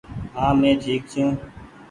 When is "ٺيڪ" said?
0.83-1.01